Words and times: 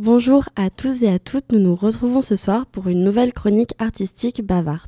Bonjour 0.00 0.48
à 0.54 0.70
tous 0.70 1.02
et 1.02 1.08
à 1.08 1.18
toutes, 1.18 1.50
nous 1.50 1.58
nous 1.58 1.74
retrouvons 1.74 2.22
ce 2.22 2.36
soir 2.36 2.66
pour 2.66 2.86
une 2.86 3.02
nouvelle 3.02 3.32
chronique 3.32 3.72
artistique 3.80 4.46
bavarde. 4.46 4.86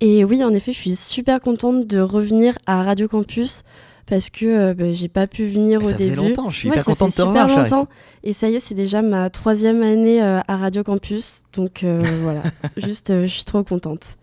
Et 0.00 0.24
oui, 0.24 0.44
en 0.44 0.54
effet, 0.54 0.72
je 0.72 0.78
suis 0.78 0.94
super 0.94 1.40
contente 1.40 1.88
de 1.88 1.98
revenir 1.98 2.56
à 2.64 2.84
Radio 2.84 3.08
Campus 3.08 3.64
parce 4.06 4.30
que 4.30 4.46
euh, 4.46 4.72
bah, 4.72 4.92
j'ai 4.92 5.08
pas 5.08 5.26
pu 5.26 5.46
venir 5.46 5.80
au 5.80 5.84
ça 5.84 5.96
début. 5.96 6.10
faisait 6.10 6.28
longtemps, 6.28 6.48
je 6.48 6.58
suis 6.58 6.68
Ouais, 6.68 6.76
hyper 6.76 6.84
ça 6.84 6.90
contente 6.92 7.10
de 7.10 7.16
te 7.16 7.22
revoir, 7.22 7.48
longtemps. 7.48 7.88
Et 8.22 8.32
ça 8.32 8.48
y 8.48 8.54
est, 8.54 8.60
c'est 8.60 8.76
déjà 8.76 9.02
ma 9.02 9.30
troisième 9.30 9.82
année 9.82 10.22
euh, 10.22 10.38
à 10.46 10.56
Radio 10.56 10.84
Campus. 10.84 11.42
Donc 11.54 11.82
euh, 11.82 11.98
voilà, 12.22 12.44
juste, 12.76 13.08
je 13.22 13.26
suis 13.26 13.44
trop 13.44 13.64
contente. 13.64 14.16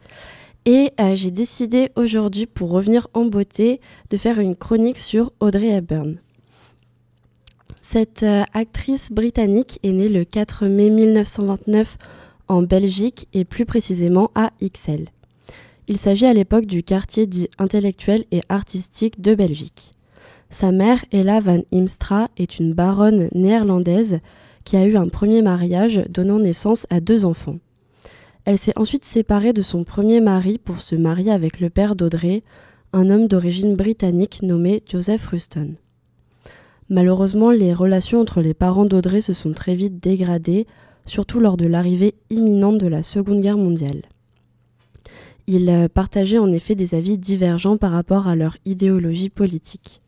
Et 0.64 0.94
j'ai 1.16 1.32
décidé 1.32 1.92
aujourd'hui, 1.98 2.46
pour 2.46 2.70
revenir 2.70 3.10
en 3.14 3.26
beauté, 3.26 3.82
de 4.10 4.16
faire 4.16 4.40
une 4.40 4.56
chronique 4.56 5.00
sur 5.00 5.34
Audrey 5.42 5.68
Hepburn. 5.68 6.18
Cette 7.90 8.24
euh, 8.24 8.44
actrice 8.54 9.14
britannique 9.14 9.80
est 9.82 9.94
née 9.94 10.10
le 10.10 10.26
4 10.26 10.68
mai 10.68 10.90
1929 10.90 11.98
en 12.50 12.62
Belgique 12.62 13.30
et 13.32 13.46
plus 13.46 13.66
précisément 13.66 14.30
à 14.36 14.52
Ixelles. 14.60 15.08
Il 15.88 15.98
s'agit 15.98 16.26
à 16.26 16.34
l'époque 16.34 16.66
du 16.66 16.84
quartier 16.84 17.28
dit 17.28 17.48
intellectuel 17.58 18.26
et 18.34 18.42
artistique 18.50 19.22
de 19.22 19.36
Belgique. 19.36 19.94
Sa 20.50 20.74
mère, 20.74 21.06
Ella 21.14 21.40
van 21.40 21.62
Imstra, 21.72 22.28
est 22.36 22.60
une 22.60 22.74
baronne 22.74 23.30
néerlandaise 23.34 24.20
qui 24.66 24.76
a 24.76 24.86
eu 24.86 24.98
un 24.98 25.08
premier 25.08 25.42
mariage 25.42 26.04
donnant 26.10 26.40
naissance 26.40 26.88
à 26.90 27.00
deux 27.00 27.24
enfants. 27.24 27.60
Elle 28.44 28.58
s'est 28.58 28.78
ensuite 28.78 29.06
séparée 29.06 29.54
de 29.54 29.62
son 29.62 29.86
premier 29.86 30.20
mari 30.20 30.58
pour 30.58 30.82
se 30.82 30.96
marier 30.96 31.32
avec 31.32 31.62
le 31.62 31.70
père 31.70 31.96
d'Audrey, 31.96 32.44
un 32.92 33.10
homme 33.10 33.30
d'origine 33.30 33.78
britannique 33.78 34.42
nommé 34.42 34.84
Joseph 34.92 35.26
Ruston. 35.28 35.76
Malheureusement, 36.90 37.52
les 37.52 37.74
relations 37.74 38.22
entre 38.22 38.42
les 38.42 38.54
parents 38.54 38.86
d'Audrey 38.86 39.22
se 39.22 39.34
sont 39.34 39.52
très 39.52 39.76
vite 39.76 40.02
dégradées, 40.02 40.68
surtout 41.06 41.40
lors 41.40 41.58
de 41.58 41.66
l'arrivée 41.66 42.16
imminente 42.30 42.78
de 42.78 42.88
la 42.88 43.04
Seconde 43.04 43.42
Guerre 43.42 43.58
mondiale. 43.58 44.04
Ils 45.48 45.70
euh, 45.70 45.88
partageaient 45.88 46.38
en 46.38 46.52
effet 46.52 46.76
des 46.76 46.96
avis 46.96 47.18
divergents 47.18 47.78
par 47.78 47.92
rapport 47.92 48.28
à 48.28 48.36
leur 48.36 48.58
idéologie 48.66 49.30
politique. 49.30 50.02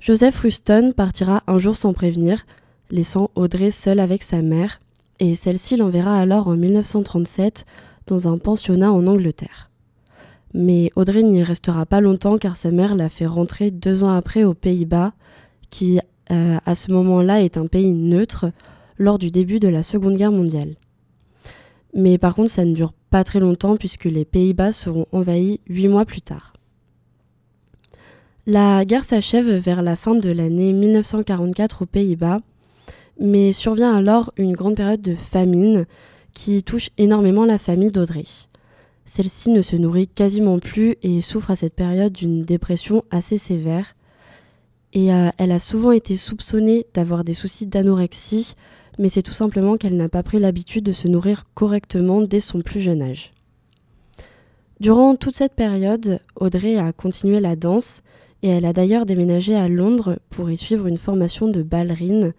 Joseph 0.00 0.38
Ruston 0.38 0.92
partira 0.96 1.42
un 1.46 1.58
jour 1.58 1.76
sans 1.76 1.92
prévenir, 1.92 2.46
laissant 2.90 3.30
Audrey 3.34 3.70
seule 3.70 4.00
avec 4.00 4.22
sa 4.22 4.40
mère, 4.40 4.80
et 5.18 5.34
celle-ci 5.34 5.76
l'enverra 5.76 6.18
alors 6.18 6.48
en 6.48 6.56
1937 6.56 7.66
dans 8.06 8.26
un 8.26 8.38
pensionnat 8.38 8.92
en 8.92 9.06
Angleterre. 9.06 9.70
Mais 10.54 10.90
Audrey 10.96 11.22
n'y 11.22 11.42
restera 11.42 11.86
pas 11.86 12.00
longtemps 12.00 12.38
car 12.38 12.56
sa 12.56 12.70
mère 12.70 12.96
l'a 12.96 13.08
fait 13.08 13.26
rentrer 13.26 13.70
deux 13.70 14.02
ans 14.02 14.10
après 14.10 14.42
aux 14.42 14.54
Pays-Bas, 14.54 15.12
qui 15.70 16.00
euh, 16.30 16.58
à 16.64 16.74
ce 16.74 16.92
moment-là 16.92 17.42
est 17.42 17.56
un 17.56 17.66
pays 17.66 17.92
neutre 17.92 18.52
lors 18.98 19.18
du 19.18 19.30
début 19.30 19.60
de 19.60 19.68
la 19.68 19.82
Seconde 19.82 20.16
Guerre 20.16 20.32
mondiale. 20.32 20.74
Mais 21.94 22.18
par 22.18 22.34
contre, 22.34 22.50
ça 22.50 22.64
ne 22.64 22.74
dure 22.74 22.92
pas 23.10 23.24
très 23.24 23.40
longtemps 23.40 23.76
puisque 23.76 24.04
les 24.04 24.24
Pays-Bas 24.24 24.72
seront 24.72 25.06
envahis 25.12 25.60
huit 25.68 25.88
mois 25.88 26.04
plus 26.04 26.20
tard. 26.20 26.52
La 28.46 28.84
guerre 28.84 29.04
s'achève 29.04 29.48
vers 29.48 29.82
la 29.82 29.96
fin 29.96 30.14
de 30.14 30.30
l'année 30.30 30.72
1944 30.72 31.82
aux 31.82 31.86
Pays-Bas, 31.86 32.40
mais 33.20 33.52
survient 33.52 33.94
alors 33.94 34.32
une 34.36 34.52
grande 34.52 34.76
période 34.76 35.02
de 35.02 35.14
famine 35.14 35.86
qui 36.32 36.62
touche 36.62 36.90
énormément 36.96 37.44
la 37.44 37.58
famille 37.58 37.90
d'Audrey. 37.90 38.24
Celle-ci 39.04 39.50
ne 39.50 39.62
se 39.62 39.76
nourrit 39.76 40.08
quasiment 40.08 40.58
plus 40.58 40.96
et 41.02 41.20
souffre 41.20 41.50
à 41.50 41.56
cette 41.56 41.74
période 41.74 42.12
d'une 42.12 42.44
dépression 42.44 43.02
assez 43.10 43.38
sévère. 43.38 43.94
Et 44.92 45.12
euh, 45.12 45.28
elle 45.38 45.52
a 45.52 45.58
souvent 45.58 45.92
été 45.92 46.16
soupçonnée 46.16 46.86
d'avoir 46.94 47.24
des 47.24 47.34
soucis 47.34 47.66
d'anorexie, 47.66 48.54
mais 48.98 49.08
c'est 49.08 49.22
tout 49.22 49.32
simplement 49.32 49.76
qu'elle 49.76 49.96
n'a 49.96 50.08
pas 50.08 50.22
pris 50.22 50.38
l'habitude 50.38 50.84
de 50.84 50.92
se 50.92 51.08
nourrir 51.08 51.44
correctement 51.54 52.20
dès 52.20 52.40
son 52.40 52.60
plus 52.60 52.80
jeune 52.80 53.02
âge. 53.02 53.32
Durant 54.80 55.14
toute 55.14 55.36
cette 55.36 55.54
période, 55.54 56.20
Audrey 56.36 56.76
a 56.76 56.92
continué 56.92 57.38
la 57.38 57.54
danse 57.54 58.00
et 58.42 58.48
elle 58.48 58.64
a 58.64 58.72
d'ailleurs 58.72 59.06
déménagé 59.06 59.54
à 59.54 59.68
Londres 59.68 60.18
pour 60.30 60.50
y 60.50 60.56
suivre 60.56 60.86
une 60.86 60.96
formation 60.96 61.48
de 61.48 61.62
ballerine, 61.62 62.32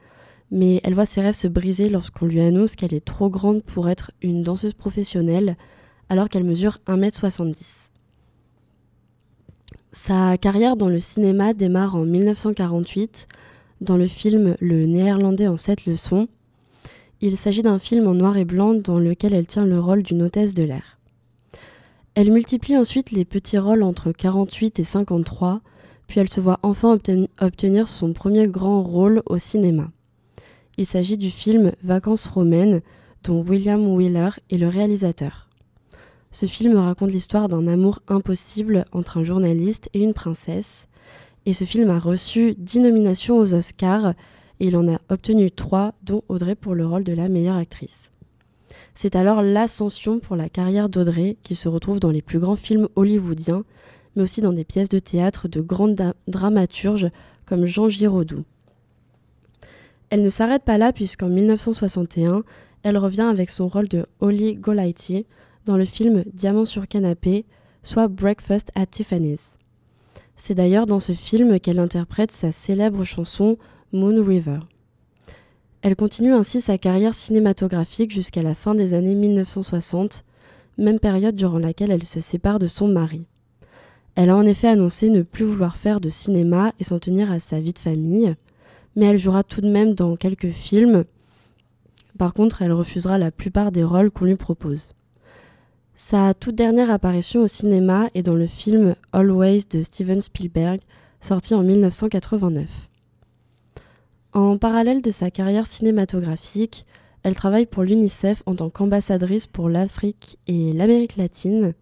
mais 0.49 0.81
elle 0.83 0.95
voit 0.95 1.05
ses 1.05 1.21
rêves 1.21 1.35
se 1.35 1.47
briser 1.47 1.87
lorsqu'on 1.87 2.25
lui 2.25 2.41
annonce 2.41 2.75
qu'elle 2.75 2.93
est 2.93 3.05
trop 3.05 3.29
grande 3.29 3.63
pour 3.63 3.89
être 3.89 4.11
une 4.21 4.41
danseuse 4.41 4.73
professionnelle 4.73 5.55
alors 6.09 6.27
qu'elle 6.27 6.43
mesure 6.43 6.79
1m70. 6.87 7.90
Sa 9.91 10.37
carrière 10.37 10.77
dans 10.77 10.87
le 10.87 10.99
cinéma 10.99 11.53
démarre 11.53 11.95
en 11.95 12.05
1948 12.05 13.27
dans 13.81 13.97
le 13.97 14.07
film 14.07 14.55
Le 14.61 14.85
Néerlandais 14.85 15.47
en 15.47 15.57
7 15.57 15.85
leçons. 15.85 16.27
Il 17.19 17.35
s'agit 17.37 17.61
d'un 17.61 17.77
film 17.77 18.07
en 18.07 18.13
noir 18.13 18.37
et 18.37 18.45
blanc 18.45 18.73
dans 18.73 18.99
lequel 18.99 19.33
elle 19.33 19.47
tient 19.47 19.65
le 19.65 19.79
rôle 19.79 20.03
d'une 20.03 20.21
hôtesse 20.23 20.53
de 20.53 20.63
l'air. 20.63 20.97
Elle 22.15 22.31
multiplie 22.31 22.77
ensuite 22.77 23.11
les 23.11 23.25
petits 23.25 23.57
rôles 23.57 23.83
entre 23.83 24.11
48 24.11 24.79
et 24.79 24.83
53, 24.83 25.61
puis 26.07 26.19
elle 26.19 26.29
se 26.29 26.39
voit 26.39 26.59
enfin 26.63 26.95
obten- 26.95 27.27
obtenir 27.39 27.87
son 27.87 28.13
premier 28.13 28.47
grand 28.47 28.83
rôle 28.83 29.21
au 29.25 29.37
cinéma. 29.37 29.91
Il 30.77 30.85
s'agit 30.85 31.17
du 31.17 31.29
film 31.29 31.73
Vacances 31.83 32.27
romaines, 32.27 32.81
dont 33.23 33.43
William 33.43 33.85
Wheeler 33.87 34.29
est 34.49 34.57
le 34.57 34.67
réalisateur. 34.67 35.47
Ce 36.31 36.45
film 36.45 36.77
raconte 36.77 37.11
l'histoire 37.11 37.49
d'un 37.49 37.67
amour 37.67 37.99
impossible 38.07 38.85
entre 38.93 39.17
un 39.17 39.23
journaliste 39.23 39.89
et 39.93 39.99
une 39.99 40.13
princesse, 40.13 40.87
et 41.45 41.53
ce 41.53 41.65
film 41.65 41.89
a 41.89 41.99
reçu 41.99 42.55
10 42.57 42.79
nominations 42.79 43.37
aux 43.37 43.53
Oscars, 43.53 44.13
et 44.59 44.67
il 44.67 44.77
en 44.77 44.87
a 44.93 44.99
obtenu 45.09 45.51
3, 45.51 45.93
dont 46.03 46.23
Audrey 46.29 46.55
pour 46.55 46.73
le 46.73 46.87
rôle 46.87 47.03
de 47.03 47.13
la 47.13 47.27
meilleure 47.27 47.57
actrice. 47.57 48.11
C'est 48.93 49.15
alors 49.15 49.41
l'ascension 49.41 50.19
pour 50.19 50.35
la 50.35 50.47
carrière 50.47 50.87
d'Audrey, 50.87 51.35
qui 51.43 51.55
se 51.55 51.67
retrouve 51.67 51.99
dans 51.99 52.11
les 52.11 52.21
plus 52.21 52.39
grands 52.39 52.55
films 52.55 52.87
hollywoodiens, 52.95 53.63
mais 54.15 54.23
aussi 54.23 54.41
dans 54.41 54.53
des 54.53 54.63
pièces 54.63 54.89
de 54.89 54.99
théâtre 54.99 55.47
de 55.47 55.59
grandes 55.59 56.13
dramaturges 56.27 57.09
comme 57.45 57.65
Jean 57.65 57.89
Giraudoux. 57.89 58.45
Elle 60.09 60.21
ne 60.21 60.29
s'arrête 60.29 60.63
pas 60.63 60.77
là 60.77 60.93
puisqu'en 60.93 61.29
1961, 61.29 62.43
elle 62.83 62.97
revient 62.97 63.21
avec 63.21 63.49
son 63.49 63.67
rôle 63.67 63.87
de 63.87 64.05
Holly 64.19 64.55
Golightly 64.55 65.25
dans 65.65 65.77
le 65.77 65.85
film 65.85 66.23
Diamant 66.33 66.65
sur 66.65 66.87
canapé, 66.87 67.45
soit 67.83 68.07
Breakfast 68.07 68.71
at 68.75 68.87
Tiffany's. 68.87 69.53
C'est 70.35 70.55
d'ailleurs 70.55 70.87
dans 70.87 70.99
ce 70.99 71.13
film 71.13 71.59
qu'elle 71.59 71.79
interprète 71.79 72.31
sa 72.31 72.51
célèbre 72.51 73.03
chanson 73.03 73.57
Moon 73.91 74.23
River. 74.25 74.59
Elle 75.81 75.95
continue 75.95 76.33
ainsi 76.33 76.61
sa 76.61 76.77
carrière 76.77 77.13
cinématographique 77.13 78.11
jusqu'à 78.11 78.43
la 78.43 78.53
fin 78.53 78.75
des 78.75 78.93
années 78.93 79.15
1960, 79.15 80.23
même 80.77 80.99
période 80.99 81.35
durant 81.35 81.59
laquelle 81.59 81.91
elle 81.91 82.05
se 82.05 82.19
sépare 82.19 82.59
de 82.59 82.67
son 82.67 82.87
mari. 82.87 83.25
Elle 84.15 84.29
a 84.29 84.35
en 84.35 84.45
effet 84.45 84.67
annoncé 84.67 85.09
ne 85.09 85.21
plus 85.21 85.45
vouloir 85.45 85.77
faire 85.77 86.01
de 86.01 86.09
cinéma 86.09 86.73
et 86.79 86.83
s'en 86.83 86.99
tenir 86.99 87.31
à 87.31 87.39
sa 87.39 87.59
vie 87.59 87.73
de 87.73 87.79
famille, 87.79 88.35
mais 88.95 89.05
elle 89.05 89.19
jouera 89.19 89.43
tout 89.43 89.61
de 89.61 89.69
même 89.69 89.93
dans 89.93 90.15
quelques 90.15 90.51
films. 90.51 91.05
Par 92.17 92.33
contre, 92.33 92.61
elle 92.61 92.73
refusera 92.73 93.17
la 93.17 93.31
plupart 93.31 93.71
des 93.71 93.83
rôles 93.83 94.11
qu'on 94.11 94.25
lui 94.25 94.35
propose. 94.35 94.93
Sa 96.03 96.33
toute 96.33 96.55
dernière 96.55 96.89
apparition 96.89 97.41
au 97.41 97.47
cinéma 97.47 98.09
est 98.15 98.23
dans 98.23 98.33
le 98.33 98.47
film 98.47 98.95
Always 99.13 99.61
de 99.69 99.83
Steven 99.83 100.19
Spielberg, 100.23 100.81
sorti 101.21 101.53
en 101.53 101.61
1989. 101.61 102.89
En 104.33 104.57
parallèle 104.57 105.03
de 105.03 105.11
sa 105.11 105.29
carrière 105.29 105.67
cinématographique, 105.67 106.87
elle 107.21 107.35
travaille 107.35 107.67
pour 107.67 107.83
l'UNICEF 107.83 108.41
en 108.47 108.55
tant 108.55 108.71
qu'ambassadrice 108.71 109.45
pour 109.45 109.69
l'Afrique 109.69 110.39
et 110.47 110.73
l'Amérique 110.73 111.17
latine. 111.17 111.75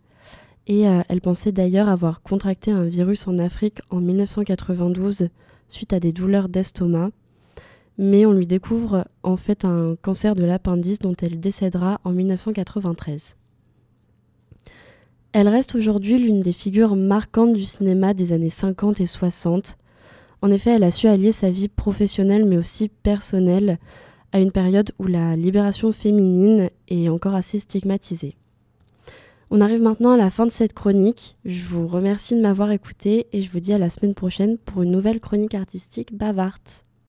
Et 0.68 0.90
euh, 0.90 1.00
elle 1.08 1.22
pensait 1.22 1.54
d'ailleurs 1.54 1.88
avoir 1.88 2.22
contracté 2.22 2.72
un 2.72 2.84
virus 2.84 3.26
en 3.26 3.40
Afrique 3.40 3.80
en 3.90 4.02
1992 4.02 5.30
suite 5.70 5.94
à 5.94 6.02
des 6.02 6.12
douleurs 6.12 6.50
d'estomac. 6.50 7.12
Mais 7.98 8.26
on 8.26 8.34
lui 8.34 8.48
découvre 8.48 9.08
en 9.24 9.38
fait 9.38 9.64
un 9.64 9.96
cancer 10.02 10.36
de 10.36 10.44
l'appendice 10.44 11.00
dont 11.00 11.16
elle 11.22 11.40
décédera 11.40 12.02
en 12.04 12.12
1993. 12.12 13.38
Elle 15.32 15.48
reste 15.48 15.76
aujourd'hui 15.76 16.18
l'une 16.18 16.40
des 16.40 16.54
figures 16.54 16.96
marquantes 16.96 17.54
du 17.54 17.66
cinéma 17.66 18.16
des 18.16 18.34
années 18.34 18.50
50 18.50 19.00
et 19.00 19.06
60. 19.06 19.78
En 20.42 20.50
effet, 20.50 20.72
elle 20.72 20.84
a 20.84 20.90
su 20.90 21.08
allier 21.08 21.32
sa 21.32 21.52
vie 21.52 21.68
professionnelle 21.68 22.46
mais 22.46 22.58
aussi 22.58 22.90
personnelle 22.90 23.78
à 24.32 24.40
une 24.40 24.52
période 24.52 24.92
où 24.98 25.06
la 25.06 25.36
libération 25.36 25.92
féminine 25.92 26.70
est 26.88 27.10
encore 27.10 27.36
assez 27.36 27.60
stigmatisée. 27.60 28.36
On 29.52 29.62
arrive 29.62 29.82
maintenant 29.82 30.12
à 30.12 30.18
la 30.18 30.32
fin 30.32 30.46
de 30.46 30.52
cette 30.52 30.74
chronique. 30.74 31.38
Je 31.46 31.64
vous 31.66 31.88
remercie 31.88 32.36
de 32.36 32.42
m'avoir 32.42 32.72
écouté 32.72 33.28
et 33.32 33.42
je 33.44 33.52
vous 33.52 33.60
dis 33.60 33.74
à 33.74 33.80
la 33.80 33.90
semaine 33.90 34.16
prochaine 34.16 34.58
pour 34.58 34.82
une 34.82 34.92
nouvelle 34.92 35.20
chronique 35.20 35.56
artistique 35.56 36.16
bavarde. 36.16 36.62